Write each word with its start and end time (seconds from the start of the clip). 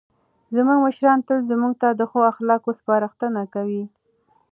زموږ 0.55 0.77
مشران 0.85 1.19
تل 1.27 1.39
موږ 1.61 1.73
ته 1.81 1.87
د 1.99 2.01
ښو 2.09 2.19
اخلاقو 2.31 2.71
سپارښتنه 2.79 3.41
کوي. 3.53 3.83